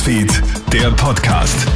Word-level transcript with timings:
Newsfeed, 0.00 0.42
der 0.72 0.90
Podcast. 0.92 1.66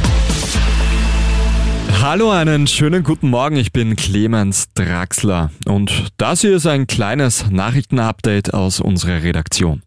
Hallo, 2.01 2.31
einen 2.31 2.65
schönen 2.65 3.03
guten 3.03 3.29
Morgen. 3.29 3.55
Ich 3.55 3.71
bin 3.71 3.95
Clemens 3.95 4.73
Draxler 4.73 5.51
und 5.67 6.07
das 6.17 6.41
hier 6.41 6.55
ist 6.55 6.65
ein 6.65 6.87
kleines 6.87 7.51
Nachrichtenupdate 7.51 8.51
aus 8.51 8.79
unserer 8.79 9.21
Redaktion. 9.21 9.83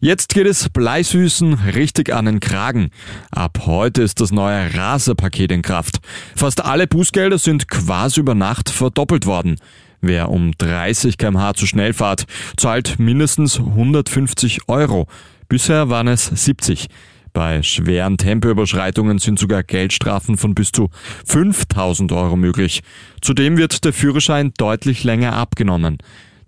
Jetzt 0.00 0.34
geht 0.34 0.48
es 0.48 0.70
Bleisüßen 0.70 1.54
richtig 1.54 2.12
an 2.12 2.24
den 2.24 2.40
Kragen. 2.40 2.90
Ab 3.30 3.60
heute 3.64 4.02
ist 4.02 4.20
das 4.20 4.32
neue 4.32 4.74
Raserpaket 4.74 5.52
in 5.52 5.62
Kraft. 5.62 6.00
Fast 6.34 6.64
alle 6.64 6.88
Bußgelder 6.88 7.38
sind 7.38 7.68
quasi 7.68 8.18
über 8.18 8.34
Nacht 8.34 8.70
verdoppelt 8.70 9.24
worden. 9.26 9.56
Wer 10.00 10.30
um 10.30 10.50
30 10.58 11.16
kmh 11.16 11.54
zu 11.54 11.68
schnell 11.68 11.92
fährt, 11.92 12.24
zahlt 12.56 12.98
mindestens 12.98 13.60
150 13.60 14.68
Euro. 14.68 15.06
Bisher 15.48 15.90
waren 15.90 16.08
es 16.08 16.26
70. 16.26 16.88
Bei 17.32 17.62
schweren 17.62 18.18
Tempoüberschreitungen 18.18 19.18
sind 19.18 19.38
sogar 19.38 19.62
Geldstrafen 19.62 20.36
von 20.36 20.54
bis 20.54 20.70
zu 20.72 20.90
5000 21.26 22.12
Euro 22.12 22.36
möglich. 22.36 22.82
Zudem 23.20 23.56
wird 23.56 23.84
der 23.84 23.92
Führerschein 23.92 24.52
deutlich 24.58 25.04
länger 25.04 25.34
abgenommen. 25.34 25.98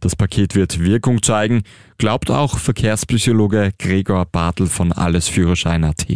Das 0.01 0.17
Paket 0.17 0.55
wird 0.55 0.81
Wirkung 0.81 1.23
zeigen, 1.23 1.63
glaubt 1.97 2.31
auch 2.31 2.59
Verkehrspsychologe 2.59 3.73
Gregor 3.79 4.27
Bartel 4.27 4.67
von 4.67 4.93
Allesführerschein.at. 4.93 6.07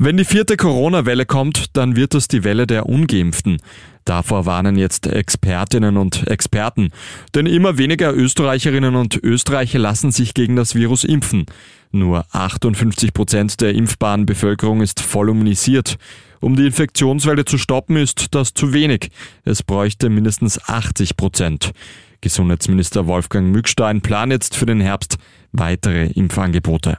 Wenn 0.00 0.16
die 0.16 0.24
vierte 0.24 0.56
Corona-Welle 0.56 1.26
kommt, 1.26 1.76
dann 1.76 1.96
wird 1.96 2.14
es 2.14 2.28
die 2.28 2.44
Welle 2.44 2.68
der 2.68 2.86
Ungeimpften. 2.86 3.58
Davor 4.04 4.46
warnen 4.46 4.76
jetzt 4.76 5.06
Expertinnen 5.06 5.96
und 5.96 6.28
Experten. 6.28 6.90
Denn 7.34 7.46
immer 7.46 7.78
weniger 7.78 8.14
Österreicherinnen 8.14 8.94
und 8.94 9.16
Österreicher 9.22 9.80
lassen 9.80 10.12
sich 10.12 10.34
gegen 10.34 10.56
das 10.56 10.74
Virus 10.74 11.04
impfen. 11.04 11.46
Nur 11.90 12.26
58 12.32 13.14
Prozent 13.14 13.60
der 13.60 13.74
impfbaren 13.74 14.26
Bevölkerung 14.26 14.82
ist 14.82 15.00
voll. 15.00 15.30
Um 15.30 16.56
die 16.56 16.66
Infektionswelle 16.66 17.44
zu 17.44 17.58
stoppen, 17.58 17.96
ist 17.96 18.34
das 18.34 18.54
zu 18.54 18.72
wenig. 18.72 19.10
Es 19.44 19.62
bräuchte 19.62 20.08
mindestens 20.08 20.62
80 20.68 21.16
Prozent. 21.16 21.72
Gesundheitsminister 22.20 23.06
Wolfgang 23.06 23.52
Mückstein 23.52 24.00
plant 24.00 24.32
jetzt 24.32 24.56
für 24.56 24.66
den 24.66 24.80
Herbst 24.80 25.18
weitere 25.52 26.06
Impfangebote. 26.06 26.98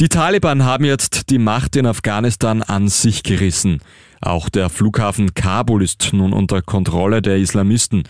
Die 0.00 0.08
Taliban 0.08 0.64
haben 0.64 0.86
jetzt 0.86 1.28
die 1.28 1.36
Macht 1.36 1.76
in 1.76 1.84
Afghanistan 1.84 2.62
an 2.62 2.88
sich 2.88 3.22
gerissen. 3.22 3.82
Auch 4.22 4.48
der 4.48 4.70
Flughafen 4.70 5.34
Kabul 5.34 5.82
ist 5.82 6.14
nun 6.14 6.32
unter 6.32 6.62
Kontrolle 6.62 7.20
der 7.20 7.36
Islamisten. 7.36 8.04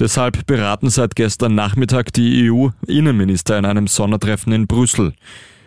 Deshalb 0.00 0.44
beraten 0.46 0.90
seit 0.90 1.14
gestern 1.14 1.54
Nachmittag 1.54 2.12
die 2.12 2.50
EU-Innenminister 2.50 3.56
in 3.58 3.64
einem 3.64 3.86
Sondertreffen 3.86 4.52
in 4.52 4.66
Brüssel. 4.66 5.14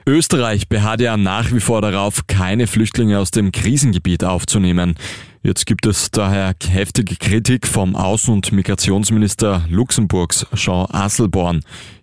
Österreich 0.05 0.67
beharrt 0.67 0.99
ja 0.99 1.15
nach 1.15 1.53
wie 1.53 1.61
vor 1.61 1.81
darauf, 1.81 2.27
keine 2.27 2.67
Flüchtlinge 2.67 3.17
aus 3.17 3.31
dem 3.31 3.53
Krisengebiet 3.53 4.25
aufzunehmen. 4.25 4.95
Jetzt 5.43 5.65
gibt 5.65 5.85
es 5.85 6.11
daher 6.11 6.55
heftige 6.61 7.15
Kritik 7.15 7.65
vom 7.65 7.95
Außen- 7.95 8.33
und 8.33 8.51
Migrationsminister 8.51 9.63
Luxemburgs, 9.69 10.45
Jean 10.55 10.87
Asselborn. 10.91 11.61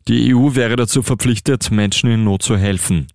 Die 0.08 0.34
EU 0.34 0.55
wäre 0.55 0.77
dazu 0.77 1.02
verpflichtet, 1.02 1.70
Menschen 1.70 2.11
in 2.11 2.24
Not 2.24 2.42
zu 2.42 2.56
helfen. 2.56 3.08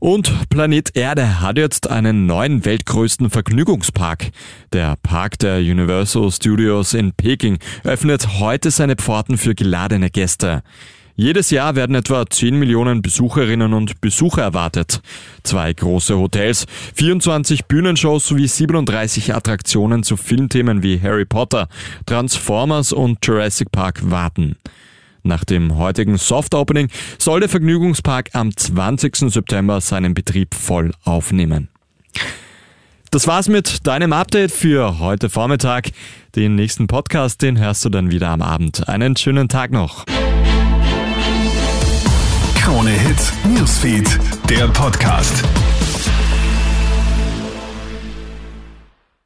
Und 0.00 0.48
Planet 0.48 0.96
Erde 0.96 1.42
hat 1.42 1.58
jetzt 1.58 1.90
einen 1.90 2.24
neuen 2.24 2.64
weltgrößten 2.64 3.28
Vergnügungspark. 3.28 4.30
Der 4.72 4.96
Park 5.02 5.38
der 5.40 5.58
Universal 5.58 6.32
Studios 6.32 6.94
in 6.94 7.12
Peking 7.12 7.58
öffnet 7.84 8.40
heute 8.40 8.70
seine 8.70 8.96
Pforten 8.96 9.36
für 9.36 9.54
geladene 9.54 10.08
Gäste. 10.08 10.62
Jedes 11.16 11.50
Jahr 11.50 11.76
werden 11.76 11.96
etwa 11.96 12.24
10 12.24 12.58
Millionen 12.58 13.02
Besucherinnen 13.02 13.74
und 13.74 14.00
Besucher 14.00 14.40
erwartet. 14.40 15.02
Zwei 15.42 15.70
große 15.74 16.16
Hotels, 16.16 16.64
24 16.94 17.66
Bühnenshows 17.66 18.26
sowie 18.26 18.48
37 18.48 19.34
Attraktionen 19.34 20.02
zu 20.02 20.16
Filmthemen 20.16 20.82
wie 20.82 20.98
Harry 20.98 21.26
Potter, 21.26 21.68
Transformers 22.06 22.94
und 22.94 23.18
Jurassic 23.22 23.70
Park 23.70 24.00
warten. 24.10 24.56
Nach 25.22 25.44
dem 25.44 25.76
heutigen 25.76 26.16
Soft 26.18 26.54
Opening 26.54 26.88
soll 27.18 27.40
der 27.40 27.48
Vergnügungspark 27.48 28.30
am 28.34 28.56
20. 28.56 29.32
September 29.32 29.80
seinen 29.80 30.14
Betrieb 30.14 30.54
voll 30.54 30.92
aufnehmen. 31.04 31.68
Das 33.10 33.26
war's 33.26 33.48
mit 33.48 33.86
deinem 33.88 34.12
Update 34.12 34.52
für 34.52 35.00
heute 35.00 35.30
Vormittag. 35.30 35.90
Den 36.36 36.54
nächsten 36.54 36.86
Podcast, 36.86 37.42
den 37.42 37.58
hörst 37.58 37.84
du 37.84 37.88
dann 37.88 38.12
wieder 38.12 38.28
am 38.28 38.40
Abend. 38.40 38.88
Einen 38.88 39.16
schönen 39.16 39.48
Tag 39.48 39.72
noch. 39.72 40.06
Krone 42.54 42.90
Hits, 42.90 43.32
Newsfeed, 43.44 44.18
der 44.48 44.68
Podcast. 44.68 45.42